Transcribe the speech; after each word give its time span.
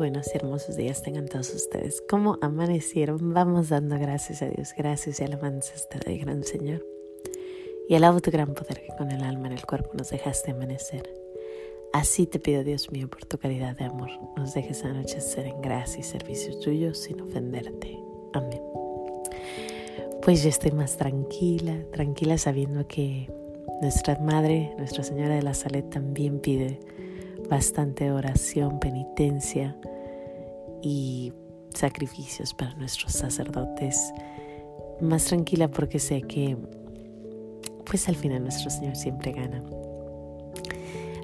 buenos 0.00 0.28
y 0.32 0.38
hermosos 0.38 0.76
días 0.76 1.02
tengan 1.02 1.28
todos 1.28 1.52
ustedes. 1.52 2.02
¿Cómo 2.08 2.38
amanecieron? 2.40 3.34
Vamos 3.34 3.68
dando 3.68 3.98
gracias 3.98 4.40
a 4.40 4.48
Dios, 4.48 4.72
gracias 4.74 5.20
y 5.20 5.24
alabanzas 5.24 5.90
te 5.90 5.98
doy, 5.98 6.16
gran 6.16 6.42
Señor. 6.42 6.86
Y 7.86 7.96
alabo 7.96 8.20
tu 8.20 8.30
gran 8.30 8.54
poder 8.54 8.80
que 8.80 8.96
con 8.96 9.10
el 9.10 9.22
alma 9.22 9.48
en 9.48 9.52
el 9.52 9.66
cuerpo 9.66 9.90
nos 9.98 10.08
dejaste 10.08 10.52
amanecer. 10.52 11.12
Así 11.92 12.26
te 12.26 12.38
pido, 12.38 12.64
Dios 12.64 12.90
mío, 12.90 13.10
por 13.10 13.26
tu 13.26 13.36
caridad 13.36 13.76
de 13.76 13.84
amor, 13.84 14.08
nos 14.38 14.54
dejes 14.54 14.82
anochecer 14.86 15.44
en 15.44 15.60
gracia 15.60 16.00
y 16.00 16.02
servicio 16.02 16.58
tuyo 16.60 16.94
sin 16.94 17.20
ofenderte. 17.20 18.00
Amén. 18.32 18.62
Pues 20.22 20.42
ya 20.42 20.48
estoy 20.48 20.70
más 20.70 20.96
tranquila, 20.96 21.76
tranquila 21.92 22.38
sabiendo 22.38 22.88
que 22.88 23.30
nuestra 23.82 24.18
Madre, 24.18 24.72
Nuestra 24.78 25.04
Señora 25.04 25.34
de 25.34 25.42
la 25.42 25.52
Salud 25.52 25.84
también 25.90 26.40
pide 26.40 26.80
bastante 27.50 28.12
oración, 28.12 28.78
penitencia 28.78 29.76
y 30.82 31.32
sacrificios 31.74 32.54
para 32.54 32.74
nuestros 32.74 33.12
sacerdotes. 33.12 34.12
Más 35.00 35.24
tranquila 35.24 35.68
porque 35.68 35.98
sé 35.98 36.22
que 36.22 36.56
pues 37.84 38.08
al 38.08 38.14
final 38.14 38.44
nuestro 38.44 38.70
Señor 38.70 38.94
siempre 38.94 39.32
gana. 39.32 39.62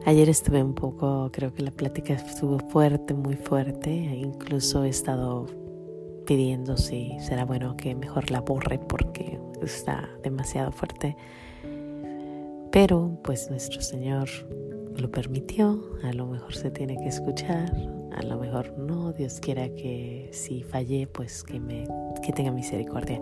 Ayer 0.04 0.28
estuve 0.28 0.62
un 0.62 0.74
poco, 0.74 1.30
creo 1.32 1.52
que 1.52 1.62
la 1.62 1.70
plática 1.70 2.14
estuvo 2.14 2.58
fuerte, 2.58 3.14
muy 3.14 3.36
fuerte, 3.36 3.90
incluso 3.90 4.84
he 4.84 4.88
estado 4.88 5.46
pidiendo 6.26 6.76
si 6.76 7.16
será 7.20 7.44
bueno 7.44 7.76
que 7.76 7.94
mejor 7.94 8.30
la 8.30 8.40
borre 8.40 8.78
porque 8.78 9.38
está 9.62 10.08
demasiado 10.22 10.72
fuerte. 10.72 11.16
Pero 12.72 13.18
pues 13.22 13.48
nuestro 13.50 13.80
Señor 13.80 14.28
lo 14.96 15.10
permitió, 15.10 15.82
a 16.02 16.12
lo 16.12 16.26
mejor 16.26 16.54
se 16.54 16.70
tiene 16.70 16.96
que 16.96 17.08
escuchar, 17.08 17.72
a 18.12 18.22
lo 18.22 18.38
mejor 18.38 18.78
no, 18.78 19.12
Dios 19.12 19.40
quiera 19.40 19.68
que 19.68 20.30
si 20.32 20.62
fallé, 20.62 21.06
pues 21.06 21.42
que 21.42 21.60
me 21.60 21.86
que 22.22 22.32
tenga 22.32 22.50
misericordia. 22.50 23.20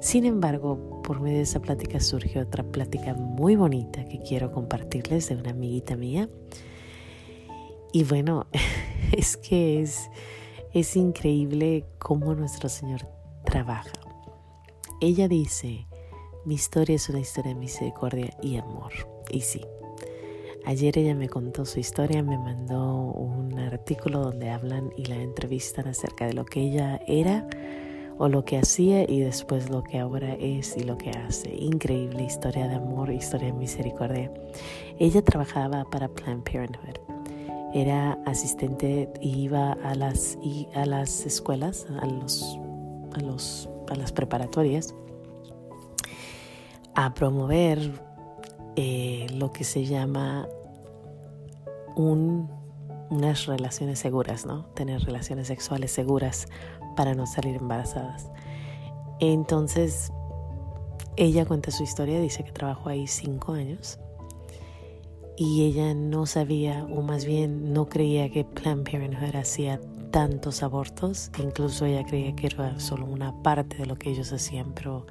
Sin 0.00 0.24
embargo, 0.24 1.02
por 1.02 1.20
medio 1.20 1.38
de 1.38 1.42
esa 1.42 1.60
plática 1.60 2.00
surgió 2.00 2.42
otra 2.42 2.64
plática 2.64 3.14
muy 3.14 3.56
bonita 3.56 4.04
que 4.06 4.18
quiero 4.18 4.50
compartirles 4.50 5.28
de 5.28 5.36
una 5.36 5.50
amiguita 5.50 5.96
mía. 5.96 6.28
Y 7.92 8.04
bueno, 8.04 8.46
es 9.12 9.36
que 9.36 9.82
es, 9.82 10.08
es 10.72 10.96
increíble 10.96 11.84
cómo 11.98 12.34
nuestro 12.34 12.68
Señor 12.68 13.06
trabaja. 13.44 13.92
Ella 15.00 15.28
dice, 15.28 15.86
mi 16.44 16.54
historia 16.54 16.96
es 16.96 17.08
una 17.08 17.20
historia 17.20 17.52
de 17.52 17.60
misericordia 17.60 18.30
y 18.42 18.56
amor. 18.56 18.92
Y 19.30 19.42
sí, 19.42 19.62
Ayer 20.66 20.98
ella 20.98 21.14
me 21.14 21.28
contó 21.28 21.64
su 21.64 21.80
historia, 21.80 22.22
me 22.22 22.38
mandó 22.38 23.12
un 23.12 23.58
artículo 23.58 24.20
donde 24.20 24.50
hablan 24.50 24.92
y 24.96 25.06
la 25.06 25.16
entrevistan 25.16 25.88
acerca 25.88 26.26
de 26.26 26.34
lo 26.34 26.44
que 26.44 26.60
ella 26.60 27.00
era 27.06 27.46
o 28.18 28.28
lo 28.28 28.44
que 28.44 28.58
hacía 28.58 29.10
y 29.10 29.20
después 29.20 29.70
lo 29.70 29.82
que 29.82 29.98
ahora 29.98 30.34
es 30.34 30.76
y 30.76 30.84
lo 30.84 30.98
que 30.98 31.10
hace. 31.10 31.54
Increíble 31.54 32.22
historia 32.22 32.68
de 32.68 32.74
amor, 32.74 33.10
historia 33.10 33.46
de 33.46 33.54
misericordia. 33.54 34.30
Ella 34.98 35.22
trabajaba 35.22 35.84
para 35.84 36.08
Planned 36.08 36.42
Parenthood. 36.44 36.98
Era 37.72 38.18
asistente 38.26 39.10
y 39.22 39.44
iba 39.44 39.72
a 39.72 39.94
las, 39.94 40.36
a 40.74 40.84
las 40.84 41.24
escuelas, 41.24 41.86
a, 42.00 42.04
los, 42.04 42.58
a, 43.14 43.20
los, 43.20 43.70
a 43.88 43.94
las 43.94 44.12
preparatorias, 44.12 44.94
a 46.94 47.14
promover 47.14 48.09
eh, 48.82 49.26
lo 49.34 49.52
que 49.52 49.62
se 49.62 49.84
llama 49.84 50.48
unas 51.96 53.44
relaciones 53.44 53.98
seguras, 53.98 54.46
¿no? 54.46 54.64
Tener 54.74 55.02
relaciones 55.02 55.48
sexuales 55.48 55.92
seguras 55.92 56.46
para 56.96 57.14
no 57.14 57.26
salir 57.26 57.56
embarazadas. 57.56 58.30
Entonces, 59.18 60.10
ella 61.16 61.44
cuenta 61.44 61.70
su 61.70 61.82
historia, 61.82 62.20
dice 62.20 62.42
que 62.42 62.52
trabajó 62.52 62.88
ahí 62.88 63.06
cinco 63.06 63.52
años 63.52 63.98
y 65.36 65.66
ella 65.66 65.92
no 65.92 66.24
sabía, 66.24 66.86
o 66.86 67.02
más 67.02 67.26
bien 67.26 67.74
no 67.74 67.86
creía 67.86 68.30
que 68.30 68.44
Planned 68.44 68.90
Parenthood 68.90 69.36
hacía 69.36 69.78
tantos 70.10 70.62
abortos, 70.62 71.30
incluso 71.38 71.84
ella 71.84 72.06
creía 72.06 72.34
que 72.34 72.46
era 72.46 72.80
solo 72.80 73.04
una 73.04 73.42
parte 73.42 73.76
de 73.76 73.84
lo 73.84 73.96
que 73.96 74.08
ellos 74.08 74.32
hacían, 74.32 74.72
pero 74.72 75.04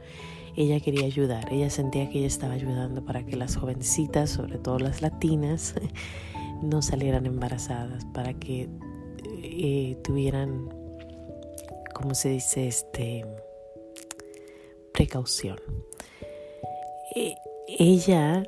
ella 0.60 0.82
quería 0.82 1.06
ayudar, 1.06 1.48
ella 1.54 1.70
sentía 1.70 2.10
que 2.10 2.18
ella 2.18 2.28
estaba 2.28 2.54
ayudando 2.54 3.06
para 3.06 3.26
que 3.26 3.38
las 3.38 3.56
jovencitas, 3.56 4.30
sobre 4.30 4.58
todo 4.58 4.78
las 4.78 5.02
latinas, 5.02 5.74
no 6.62 6.82
salieran 6.82 7.26
embarazadas, 7.26 8.04
para 8.14 8.34
que 8.34 8.68
eh, 9.42 9.98
tuvieran, 10.04 10.68
como 11.94 12.14
se 12.14 12.30
dice, 12.32 12.68
este, 12.68 13.26
precaución. 14.92 15.60
E, 17.16 17.36
ella 17.78 18.44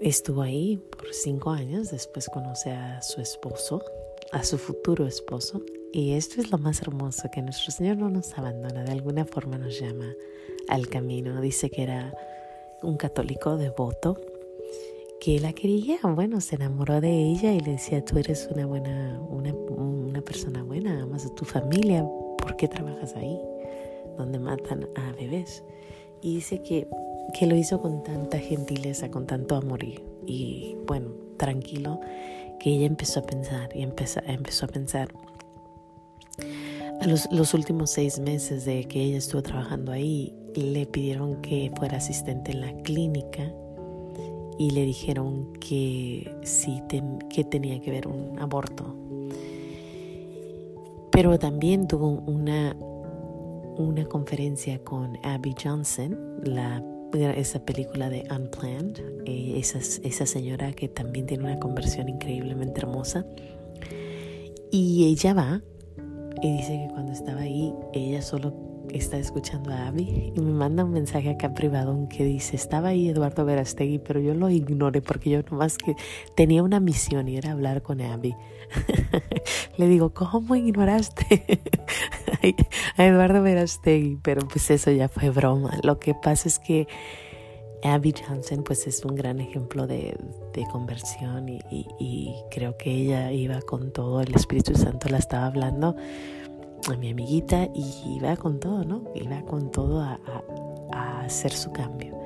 estuvo 0.00 0.42
ahí 0.42 0.78
por 0.90 1.14
cinco 1.14 1.50
años, 1.50 1.92
después 1.92 2.28
conoce 2.28 2.72
a 2.72 3.02
su 3.02 3.20
esposo, 3.20 3.84
a 4.32 4.42
su 4.42 4.58
futuro 4.58 5.06
esposo, 5.06 5.62
y 5.92 6.12
esto 6.12 6.40
es 6.40 6.50
lo 6.50 6.58
más 6.58 6.82
hermoso, 6.82 7.30
que 7.32 7.42
nuestro 7.42 7.72
Señor 7.72 7.96
no 7.96 8.10
nos 8.10 8.36
abandona, 8.38 8.84
de 8.84 8.92
alguna 8.92 9.24
forma 9.24 9.58
nos 9.58 9.80
llama 9.80 10.12
al 10.68 10.88
camino. 10.88 11.40
Dice 11.40 11.70
que 11.70 11.82
era 11.82 12.14
un 12.82 12.96
católico 12.96 13.56
devoto 13.56 14.18
que 15.20 15.38
la 15.38 15.52
quería, 15.52 15.98
bueno, 16.02 16.40
se 16.40 16.56
enamoró 16.56 17.00
de 17.00 17.10
ella 17.10 17.52
y 17.52 17.60
le 17.60 17.72
decía, 17.72 18.04
tú 18.04 18.18
eres 18.18 18.48
una 18.50 18.64
buena, 18.66 19.20
una, 19.28 19.52
una 19.52 20.22
persona 20.22 20.62
buena, 20.62 21.02
amas 21.02 21.26
a 21.26 21.34
tu 21.34 21.44
familia, 21.44 22.02
¿por 22.38 22.56
qué 22.56 22.68
trabajas 22.68 23.14
ahí? 23.16 23.38
Donde 24.16 24.38
matan 24.38 24.88
a 24.96 25.12
bebés. 25.12 25.62
Y 26.22 26.36
dice 26.36 26.62
que, 26.62 26.88
que 27.38 27.46
lo 27.46 27.54
hizo 27.54 27.82
con 27.82 28.02
tanta 28.02 28.38
gentileza, 28.38 29.10
con 29.10 29.26
tanto 29.26 29.56
amor 29.56 29.84
y, 29.84 30.00
y 30.26 30.76
bueno, 30.86 31.12
tranquilo, 31.36 32.00
que 32.58 32.70
ella 32.70 32.86
empezó 32.86 33.20
a 33.20 33.24
pensar 33.24 33.68
y 33.74 33.82
empezó, 33.82 34.20
empezó 34.26 34.66
a 34.66 34.68
pensar. 34.68 35.08
Los 37.06 37.54
últimos 37.54 37.90
seis 37.90 38.18
meses 38.18 38.66
de 38.66 38.84
que 38.84 39.02
ella 39.02 39.18
estuvo 39.18 39.42
trabajando 39.42 39.90
ahí, 39.90 40.34
le 40.54 40.84
pidieron 40.86 41.40
que 41.40 41.72
fuera 41.76 41.96
asistente 41.96 42.52
en 42.52 42.60
la 42.60 42.72
clínica 42.82 43.50
y 44.58 44.70
le 44.70 44.84
dijeron 44.84 45.54
que 45.54 46.30
sí 46.42 46.82
que 47.30 47.44
tenía 47.44 47.80
que 47.80 47.90
ver 47.90 48.06
un 48.06 48.38
aborto. 48.38 48.94
Pero 51.10 51.38
también 51.38 51.88
tuvo 51.88 52.08
una, 52.26 52.76
una 53.78 54.04
conferencia 54.04 54.78
con 54.84 55.16
Abby 55.24 55.54
Johnson, 55.62 56.18
la, 56.44 56.84
esa 57.34 57.64
película 57.64 58.10
de 58.10 58.24
Unplanned, 58.30 59.00
eh, 59.24 59.54
esa, 59.56 59.78
esa 59.78 60.26
señora 60.26 60.72
que 60.72 60.88
también 60.88 61.24
tiene 61.24 61.44
una 61.44 61.58
conversión 61.58 62.10
increíblemente 62.10 62.80
hermosa. 62.82 63.24
Y 64.70 65.06
ella 65.06 65.32
va 65.32 65.62
y 66.42 66.56
dice 66.56 66.72
que 66.72 66.92
cuando 66.92 67.12
estaba 67.12 67.42
ahí, 67.42 67.74
ella 67.92 68.22
solo 68.22 68.70
está 68.92 69.18
escuchando 69.18 69.72
a 69.72 69.88
Abby 69.88 70.32
y 70.34 70.40
me 70.40 70.52
manda 70.52 70.84
un 70.84 70.92
mensaje 70.92 71.30
acá 71.30 71.54
privado 71.54 72.08
que 72.08 72.24
dice, 72.24 72.56
estaba 72.56 72.88
ahí 72.88 73.08
Eduardo 73.08 73.44
Verastegui, 73.44 73.98
pero 73.98 74.20
yo 74.20 74.34
lo 74.34 74.50
ignoré 74.50 75.00
porque 75.02 75.30
yo 75.30 75.42
nomás 75.50 75.78
que 75.78 75.96
tenía 76.34 76.62
una 76.62 76.80
misión 76.80 77.28
y 77.28 77.36
era 77.36 77.52
hablar 77.52 77.82
con 77.82 78.00
Abby. 78.00 78.34
Le 79.76 79.88
digo, 79.88 80.12
¿cómo 80.12 80.56
ignoraste 80.56 81.60
a 82.96 83.06
Eduardo 83.06 83.42
Verastegui? 83.42 84.18
Pero 84.22 84.46
pues 84.48 84.70
eso 84.70 84.90
ya 84.90 85.08
fue 85.08 85.30
broma. 85.30 85.78
Lo 85.82 85.98
que 85.98 86.14
pasa 86.14 86.48
es 86.48 86.58
que 86.58 86.88
Abby 87.82 88.14
Johnson 88.26 88.62
pues 88.62 88.86
es 88.86 89.04
un 89.04 89.14
gran 89.14 89.40
ejemplo 89.40 89.86
de, 89.86 90.16
de 90.52 90.66
conversión 90.70 91.48
y, 91.48 91.62
y 91.98 92.34
creo 92.50 92.76
que 92.76 92.90
ella 92.90 93.32
iba 93.32 93.60
con 93.62 93.92
todo, 93.92 94.20
el 94.20 94.34
Espíritu 94.34 94.74
Santo 94.74 95.08
la 95.08 95.18
estaba 95.18 95.46
hablando 95.46 95.96
a 96.94 96.96
mi 96.96 97.10
amiguita 97.10 97.68
y 97.74 98.16
iba 98.16 98.36
con 98.36 98.60
todo, 98.60 98.84
¿no? 98.84 99.04
Iba 99.14 99.42
con 99.42 99.70
todo 99.70 100.00
a, 100.00 100.18
hacer 101.24 101.52
su 101.52 101.70
cambio. 101.72 102.18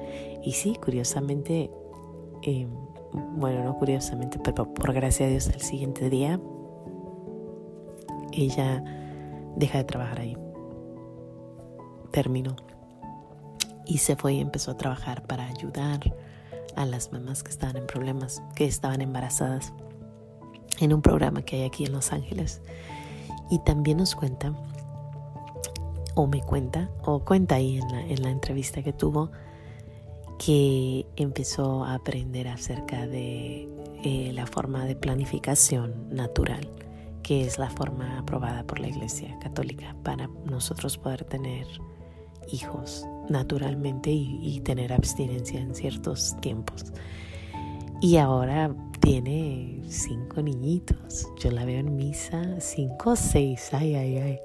Y 0.43 0.53
sí, 0.53 0.77
curiosamente, 0.83 1.71
em, 2.43 2.71
bueno, 3.37 3.65
no 3.65 3.77
curiosamente, 3.77 4.39
pero 4.43 4.73
por 4.73 4.93
gracia 4.93 5.27
de 5.27 5.33
Dios, 5.33 5.49
el 5.49 5.61
siguiente 5.61 6.09
día 6.09 6.41
ella 8.33 8.83
deja 9.57 9.79
de 9.79 9.85
trabajar 9.85 10.21
ahí. 10.21 10.37
Terminó. 12.11 12.57
Y 13.87 13.99
se 13.99 14.17
fue 14.17 14.35
y 14.35 14.41
empezó 14.41 14.71
a 14.71 14.77
trabajar 14.77 15.27
para 15.27 15.47
ayudar 15.47 16.01
a 16.77 16.87
las 16.87 17.13
mamás 17.13 17.43
que 17.43 17.51
estaban 17.51 17.77
en 17.77 17.87
problemas, 17.87 18.43
que 18.55 18.65
estaban 18.65 19.01
embarazadas, 19.01 19.73
en 20.81 20.93
un 20.93 21.03
programa 21.03 21.43
que 21.43 21.57
hay 21.57 21.63
aquí 21.65 21.85
en 21.85 21.93
Los 21.93 22.13
Ángeles. 22.13 22.63
Y 23.51 23.59
también 23.61 23.99
nos 23.99 24.15
cuenta, 24.15 24.53
o 26.15 26.27
me 26.27 26.41
cuenta, 26.41 26.91
o 27.05 27.21
cuenta 27.21 27.57
ahí 27.57 27.79
en 27.79 27.89
la, 27.89 28.01
en 28.01 28.23
la 28.23 28.31
entrevista 28.31 28.83
que 28.83 28.93
tuvo, 28.93 29.31
que 30.39 31.07
empezó 31.17 31.85
a 31.85 31.95
aprender 31.95 32.49
acerca 32.49 33.07
de 33.07 33.69
eh, 34.03 34.33
la 34.35 34.47
forma 34.47 34.85
de 34.85 34.97
planificación 34.97 36.09
natural, 36.11 36.69
que 37.23 37.47
es 37.47 37.59
la 37.59 37.71
forma 37.71 38.19
aprobada 38.19 38.65
por 38.65 38.81
la 38.81 38.89
Iglesia 38.89 39.39
Católica 39.41 39.97
para 40.03 40.29
nosotros 40.45 40.99
poder 40.99 41.25
tener 41.25 41.67
hijos 42.53 43.07
naturalmente 43.31 44.11
y, 44.11 44.61
tener 44.61 44.93
abstinencia 44.93 45.59
en 45.59 45.75
ciertos 45.75 46.37
tiempos. 46.43 46.93
Y 48.05 48.19
ahora 48.19 48.77
tiene 49.01 49.81
cinco 49.89 50.43
niñitos. 50.43 51.27
Yo 51.39 51.51
la 51.51 51.65
veo 51.65 51.81
en 51.81 51.97
misa, 51.97 52.61
cinco 52.61 53.13
o 53.13 53.17
seis, 53.17 53.73
ay, 53.73 53.95
ay, 53.95 54.19
ay. 54.19 54.41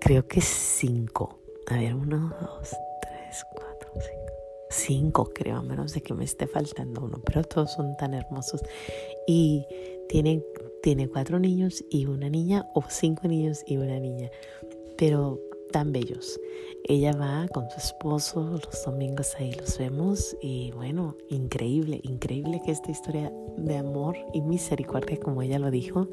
Creo 0.00 0.28
que 0.28 0.40
cinco. 0.40 1.40
A 1.66 1.78
ver, 1.78 1.92
uno, 1.92 2.32
dos, 2.40 2.70
tres, 3.02 3.44
cuatro, 3.52 3.90
cinco. 3.94 4.32
Cinco, 4.70 5.30
creo, 5.34 5.56
a 5.56 5.62
menos 5.62 5.92
de 5.92 6.02
que 6.02 6.14
me 6.14 6.22
esté 6.22 6.46
faltando 6.46 7.00
uno, 7.00 7.20
pero 7.26 7.42
todos 7.42 7.72
son 7.72 7.96
tan 7.96 8.14
hermosos. 8.14 8.62
Y 9.26 9.66
tiene, 10.08 10.44
tiene 10.80 11.08
cuatro 11.08 11.40
niños 11.40 11.84
y 11.90 12.06
una 12.06 12.28
niña, 12.28 12.64
o 12.74 12.84
cinco 12.88 13.26
niños 13.26 13.64
y 13.66 13.76
una 13.76 13.98
niña. 13.98 14.30
Pero 14.96 15.40
tan 15.74 15.90
bellos. 15.90 16.40
Ella 16.84 17.10
va 17.16 17.48
con 17.48 17.68
su 17.68 17.78
esposo, 17.78 18.60
los 18.64 18.84
domingos 18.84 19.34
ahí 19.40 19.52
los 19.54 19.76
vemos 19.76 20.36
y 20.40 20.70
bueno, 20.70 21.16
increíble, 21.30 22.00
increíble 22.04 22.62
que 22.64 22.70
esta 22.70 22.92
historia 22.92 23.32
de 23.56 23.76
amor 23.76 24.16
y 24.32 24.40
misericordia, 24.40 25.18
como 25.18 25.42
ella 25.42 25.58
lo 25.58 25.72
dijo, 25.72 26.06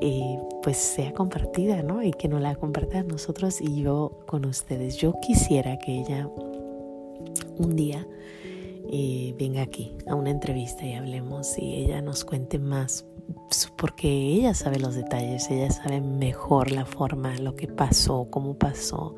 eh, 0.00 0.38
pues 0.64 0.76
sea 0.76 1.14
compartida, 1.14 1.84
¿no? 1.84 2.02
Y 2.02 2.10
que 2.10 2.26
no 2.26 2.40
la 2.40 2.56
compartan 2.56 3.06
nosotros 3.06 3.60
y 3.60 3.82
yo 3.82 4.24
con 4.26 4.44
ustedes. 4.44 4.96
Yo 4.96 5.14
quisiera 5.22 5.78
que 5.78 6.00
ella 6.00 6.28
un 7.58 7.76
día 7.76 8.08
eh, 8.90 9.36
venga 9.38 9.62
aquí 9.62 9.96
a 10.08 10.16
una 10.16 10.30
entrevista 10.30 10.84
y 10.84 10.94
hablemos 10.94 11.56
y 11.58 11.76
ella 11.76 12.02
nos 12.02 12.24
cuente 12.24 12.58
más 12.58 13.04
porque 13.76 14.08
ella 14.08 14.54
sabe 14.54 14.78
los 14.78 14.94
detalles, 14.94 15.50
ella 15.50 15.70
sabe 15.70 16.00
mejor 16.00 16.70
la 16.70 16.84
forma, 16.84 17.36
lo 17.38 17.56
que 17.56 17.66
pasó, 17.66 18.28
cómo 18.30 18.54
pasó, 18.54 19.16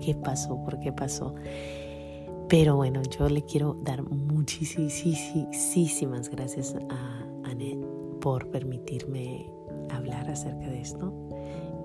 qué 0.00 0.14
pasó, 0.14 0.56
por 0.64 0.80
qué 0.80 0.92
pasó. 0.92 1.34
Pero 2.48 2.76
bueno, 2.76 3.02
yo 3.02 3.28
le 3.28 3.42
quiero 3.42 3.74
dar 3.82 4.02
muchísimas 4.02 6.30
gracias 6.30 6.74
a 6.88 7.26
Annette 7.44 7.84
por 8.20 8.50
permitirme 8.50 9.50
hablar 9.90 10.30
acerca 10.30 10.68
de 10.68 10.80
esto. 10.80 11.12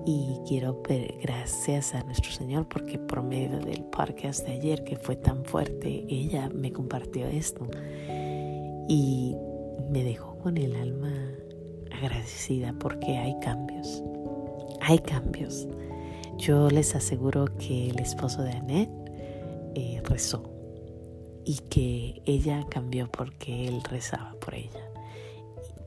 Y 0.06 0.40
quiero 0.48 0.82
gracias 1.22 1.94
a 1.94 2.04
nuestro 2.04 2.32
Señor 2.32 2.68
porque 2.68 2.98
por 2.98 3.22
medio 3.22 3.60
del 3.60 3.84
podcast 3.84 4.48
de 4.48 4.54
ayer 4.54 4.84
que 4.84 4.98
fue 4.98 5.16
tan 5.16 5.46
fuerte, 5.46 6.06
ella 6.10 6.50
me 6.50 6.72
compartió 6.72 7.28
esto 7.28 7.68
y 8.88 9.36
me 9.92 10.04
dejó 10.04 10.40
con 10.40 10.58
el 10.58 10.76
alma 10.76 11.12
agradecida 11.94 12.74
porque 12.80 13.18
hay 13.18 13.38
cambios. 13.40 14.04
Hay 14.82 15.00
cambios. 15.00 15.68
Yo 16.38 16.70
les 16.70 16.96
aseguro 16.96 17.46
que 17.58 17.90
el 17.90 18.00
esposo 18.00 18.42
de 18.42 18.52
Annette 18.52 18.90
eh, 19.76 20.02
rezó 20.06 20.52
y 21.46 21.58
que 21.70 22.22
ella 22.26 22.66
cambió 22.70 23.10
porque 23.12 23.68
él 23.68 23.84
rezaba 23.84 24.34
por 24.40 24.56
ella. 24.56 24.92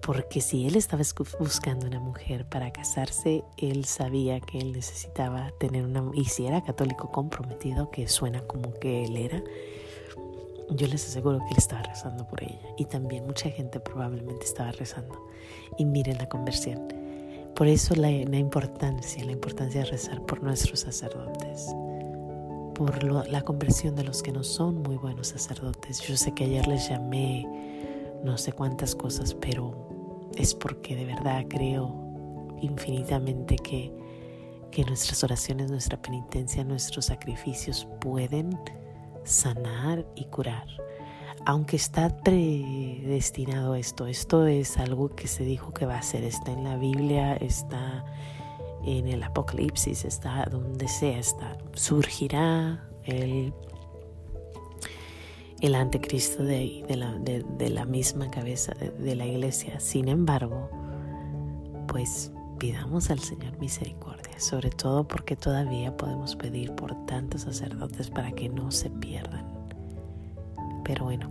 Porque 0.01 0.41
si 0.43 0.67
él 0.67 0.77
estaba 0.77 1.03
buscando 1.41 1.87
una 1.87 1.99
mujer 1.99 2.47
para 2.47 2.73
casarse, 2.73 3.43
él 3.57 3.87
sabía 3.87 4.39
que 4.39 4.59
él 4.59 4.73
necesitaba 4.73 5.51
tener 5.59 5.85
una... 5.85 6.05
Y 6.13 6.27
si 6.27 6.47
era 6.47 6.63
católico 6.63 7.11
comprometido, 7.11 7.91
que 7.91 8.07
suena 8.07 8.43
como 8.43 8.75
que 8.75 9.05
él 9.05 9.17
era, 9.17 9.43
yo 10.71 10.87
les 10.87 11.07
aseguro 11.07 11.39
que 11.39 11.51
él 11.51 11.59
estaba 11.59 11.83
rezando 11.83 12.27
por 12.27 12.43
ella 12.43 12.69
y 12.77 12.85
también 12.87 13.27
mucha 13.27 13.51
gente 13.51 13.81
probablemente 13.81 14.45
estaba 14.45 14.73
rezando. 14.73 15.27
Y 15.79 15.85
miren 15.85 16.19
la 16.19 16.29
conversión. 16.29 16.89
Por 17.55 17.69
eso 17.69 17.95
la, 17.95 18.11
importancia, 18.11 19.25
la 19.25 19.33
importancia 19.33 19.83
de 19.83 19.91
rezar 19.91 20.21
por 20.27 20.43
nuestros 20.43 20.81
sacerdotes, 20.81 21.69
por 22.75 23.05
la 23.05 23.43
conversión 23.43 23.95
de 23.95 24.03
los 24.03 24.23
que 24.23 24.33
no 24.33 24.43
son 24.43 24.83
muy 24.83 24.97
buenos 24.97 25.29
sacerdotes. 25.29 26.01
Yo 26.01 26.17
sé 26.17 26.33
que 26.33 26.45
ayer 26.45 26.67
les 26.67 26.89
llamé 26.89 27.47
no 28.25 28.39
sé 28.39 28.53
cuántas 28.53 28.95
cosas, 28.97 29.35
pero 29.35 30.31
es 30.37 30.55
porque 30.55 30.97
de 30.97 31.05
verdad 31.05 31.45
creo 31.49 32.57
infinitamente 32.61 33.57
que, 33.57 33.93
que 34.73 34.85
nuestras 34.85 35.23
oraciones, 35.23 35.71
nuestra 35.71 36.01
penitencia, 36.01 36.65
nuestros 36.65 37.05
sacrificios 37.05 37.87
pueden 38.01 38.51
sanar 39.25 40.07
y 40.15 40.25
curar. 40.27 40.67
Aunque 41.47 41.77
está 41.77 42.09
predestinado 42.23 43.75
esto, 43.75 44.07
esto 44.07 44.47
es 44.47 44.79
algo 44.79 45.15
que 45.15 45.27
se 45.29 45.45
dijo 45.45 45.75
que 45.75 45.85
va 45.85 45.99
a 45.99 46.03
ser, 46.03 46.25
está 46.25 46.53
en 46.53 46.65
la 46.65 46.77
Biblia, 46.77 47.35
está 47.37 48.05
en 48.85 49.09
el 49.09 49.23
Apocalipsis, 49.23 50.05
está 50.05 50.47
donde 50.51 50.89
sea, 50.89 51.19
está. 51.19 51.59
Surgirá 51.75 52.89
el, 53.05 53.53
el 55.61 55.75
anticristo 55.75 56.43
de, 56.45 56.85
de, 56.89 56.97
la, 56.97 57.13
de 57.19 57.71
la 57.71 57.85
misma 57.85 58.31
cabeza 58.31 58.73
de 58.75 59.15
la 59.15 59.27
iglesia. 59.27 59.81
Sin 59.81 60.09
embargo, 60.09 60.71
pues 61.89 62.33
pidamos 62.59 63.11
al 63.11 63.19
Señor 63.19 63.59
misericordia, 63.59 64.14
sobre 64.39 64.71
todo 64.71 65.07
porque 65.07 65.37
todavía 65.37 65.97
podemos 65.97 66.37
pedir 66.37 66.73
por 66.73 66.95
tantos 67.07 67.43
sacerdotes 67.43 68.11
para 68.11 68.33
que 68.33 68.49
no 68.49 68.71
se 68.71 68.91
pierdan. 68.91 69.47
Pero 70.85 71.05
bueno, 71.05 71.31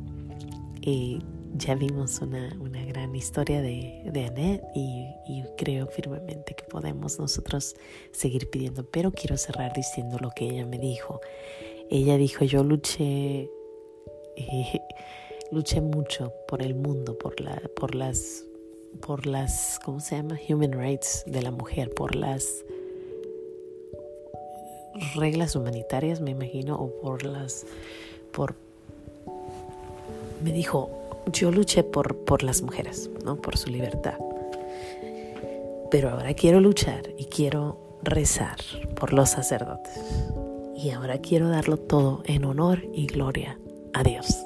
eh, 0.82 1.20
ya 1.56 1.76
vimos 1.76 2.20
una, 2.22 2.56
una, 2.60 2.84
gran 2.86 3.16
historia 3.16 3.62
de, 3.62 4.02
de 4.12 4.26
Annette 4.26 4.64
y, 4.76 5.44
creo 5.58 5.88
firmemente 5.88 6.56
que 6.56 6.64
podemos 6.64 7.20
nosotros 7.20 7.76
seguir 8.12 8.50
pidiendo, 8.50 8.84
pero 8.90 9.12
quiero 9.12 9.38
cerrar 9.38 9.74
diciendo 9.74 10.18
lo 10.20 10.32
que 10.32 10.46
ella 10.46 10.66
me 10.66 10.80
dijo. 10.80 11.22
Ella 11.90 12.18
dijo, 12.18 12.44
yo 12.44 12.64
luché, 12.64 13.50
eh, 14.36 14.82
luché 15.52 15.80
mucho 15.80 16.34
por 16.48 16.62
el 16.64 16.74
mundo, 16.74 17.18
por, 17.18 17.40
la, 17.40 17.62
por 17.76 17.94
las 17.94 18.46
por 19.02 19.26
las, 19.26 19.80
¿cómo 19.84 20.00
se 20.00 20.16
llama? 20.16 20.40
Human 20.48 20.72
rights 20.74 21.24
de 21.26 21.42
la 21.42 21.52
mujer, 21.52 21.90
por 21.90 22.16
las 22.16 22.64
reglas 25.16 25.56
humanitarias, 25.56 26.22
me 26.22 26.32
imagino, 26.32 26.76
o 26.76 26.90
por 27.02 27.24
las, 27.24 27.66
por, 28.32 28.56
me 30.44 30.52
dijo, 30.52 30.90
yo 31.32 31.52
luché 31.52 31.84
por, 31.84 32.18
por 32.26 32.44
las 32.44 32.62
mujeres, 32.62 33.10
¿no? 33.24 33.36
Por 33.36 33.58
su 33.58 33.70
libertad. 33.70 34.18
Pero 35.92 36.10
ahora 36.10 36.34
quiero 36.34 36.60
luchar 36.60 37.04
y 37.18 37.26
quiero 37.26 38.00
rezar 38.04 38.58
por 38.96 39.14
los 39.14 39.30
sacerdotes. 39.30 40.00
Y 40.76 40.90
ahora 40.90 41.20
quiero 41.20 41.50
darlo 41.50 41.78
todo 41.78 42.24
en 42.26 42.46
honor 42.46 42.84
y 42.94 43.06
gloria 43.06 43.60
a 43.94 44.04
Dios. 44.04 44.46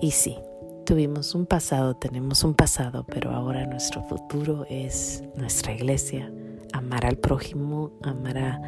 Y 0.00 0.10
sí, 0.10 0.36
Tuvimos 0.84 1.36
un 1.36 1.46
pasado, 1.46 1.94
tenemos 1.94 2.42
un 2.42 2.54
pasado, 2.54 3.04
pero 3.04 3.30
ahora 3.30 3.64
nuestro 3.66 4.02
futuro 4.02 4.66
es 4.68 5.22
nuestra 5.36 5.72
iglesia, 5.72 6.32
amar 6.72 7.06
al 7.06 7.16
prójimo, 7.18 7.92
amar 8.02 8.60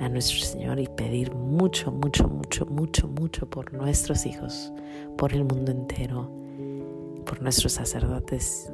a, 0.00 0.08
nuestro 0.08 0.40
Señor 0.40 0.80
y 0.80 0.88
pedir 0.88 1.34
mucho, 1.34 1.92
mucho, 1.92 2.28
mucho, 2.28 2.66
mucho, 2.66 3.08
mucho 3.08 3.48
por 3.48 3.72
nuestros 3.72 4.26
hijos, 4.26 4.72
por 5.16 5.32
el 5.32 5.44
mundo 5.44 5.72
entero, 5.72 6.30
por 7.24 7.42
nuestros 7.42 7.72
sacerdotes 7.74 8.72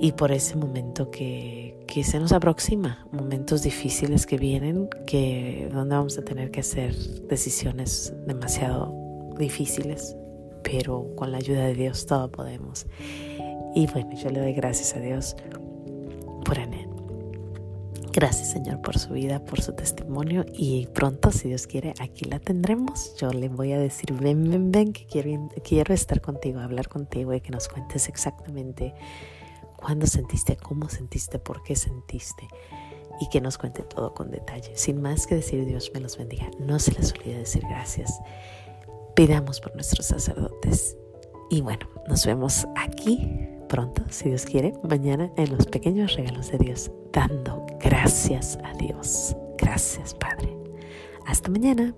y 0.00 0.12
por 0.12 0.32
ese 0.32 0.56
momento 0.56 1.10
que, 1.10 1.78
que, 1.86 2.04
se 2.04 2.18
nos 2.18 2.32
aproxima, 2.32 3.06
momentos 3.12 3.62
difíciles 3.62 4.26
que 4.26 4.38
vienen, 4.38 4.88
que 5.06 5.68
donde 5.72 5.96
vamos 5.96 6.18
a 6.18 6.22
tener 6.22 6.50
que 6.50 6.60
hacer 6.60 6.94
decisiones 7.28 8.12
demasiado 8.26 8.92
difíciles, 9.38 10.16
pero 10.62 11.14
con 11.16 11.32
la 11.32 11.38
ayuda 11.38 11.64
de 11.66 11.74
Dios 11.74 12.06
todo 12.06 12.30
podemos. 12.30 12.86
Y 13.74 13.86
bueno, 13.88 14.10
yo 14.14 14.30
le 14.30 14.40
doy 14.40 14.52
gracias 14.52 14.94
a 14.96 15.00
Dios 15.00 15.36
por 16.44 16.58
Anet. 16.58 16.93
Gracias 18.14 18.52
Señor 18.52 18.80
por 18.80 18.96
su 18.96 19.12
vida, 19.12 19.44
por 19.44 19.60
su 19.60 19.72
testimonio 19.72 20.46
y 20.52 20.86
pronto, 20.86 21.32
si 21.32 21.48
Dios 21.48 21.66
quiere, 21.66 21.94
aquí 21.98 22.24
la 22.26 22.38
tendremos. 22.38 23.16
Yo 23.16 23.30
le 23.30 23.48
voy 23.48 23.72
a 23.72 23.78
decir, 23.78 24.12
ven, 24.12 24.48
ven, 24.48 24.70
ven, 24.70 24.92
que 24.92 25.04
quiero, 25.04 25.50
quiero 25.64 25.92
estar 25.92 26.20
contigo, 26.20 26.60
hablar 26.60 26.88
contigo 26.88 27.34
y 27.34 27.40
que 27.40 27.50
nos 27.50 27.66
cuentes 27.68 28.08
exactamente 28.08 28.94
cuándo 29.76 30.06
sentiste, 30.06 30.56
cómo 30.56 30.88
sentiste, 30.88 31.40
por 31.40 31.64
qué 31.64 31.74
sentiste 31.74 32.46
y 33.20 33.28
que 33.30 33.40
nos 33.40 33.58
cuente 33.58 33.82
todo 33.82 34.14
con 34.14 34.30
detalle. 34.30 34.76
Sin 34.76 35.02
más 35.02 35.26
que 35.26 35.34
decir, 35.34 35.66
Dios 35.66 35.90
me 35.92 35.98
los 35.98 36.16
bendiga. 36.16 36.48
No 36.60 36.78
se 36.78 36.92
les 36.92 37.12
olvide 37.12 37.38
decir 37.38 37.62
gracias 37.68 38.20
pidamos 39.14 39.60
por 39.60 39.74
nuestros 39.74 40.06
sacerdotes. 40.06 40.96
Y 41.50 41.60
bueno, 41.60 41.88
nos 42.08 42.26
vemos 42.26 42.66
aquí 42.76 43.48
pronto, 43.68 44.02
si 44.08 44.28
Dios 44.28 44.44
quiere, 44.44 44.74
mañana 44.82 45.30
en 45.36 45.56
los 45.56 45.66
pequeños 45.66 46.14
regalos 46.14 46.50
de 46.50 46.58
Dios, 46.58 46.90
dando 47.12 47.63
gracias 48.04 48.58
a 48.62 48.74
Dios. 48.74 49.34
Gracias, 49.56 50.12
Padre. 50.12 50.54
Hasta 51.24 51.48
mañana. 51.50 51.94